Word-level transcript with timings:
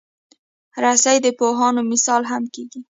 رسۍ 0.83 1.17
د 1.25 1.27
پوهانو 1.39 1.81
مثال 1.91 2.21
هم 2.31 2.43
کېږي. 2.53 2.79